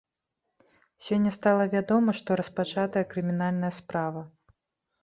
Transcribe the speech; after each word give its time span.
Сёння 1.09 1.33
стала 1.35 1.63
вядома, 1.75 2.17
што 2.21 2.41
распачатая 2.43 3.05
крымінальная 3.13 3.73
справа. 3.83 4.27